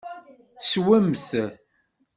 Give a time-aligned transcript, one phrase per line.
[0.61, 1.29] Sswen-t.